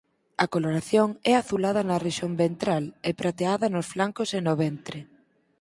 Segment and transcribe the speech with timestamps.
[0.43, 4.99] A coloración é azulada na rexión ventral e prateada nos flancos e no ventre.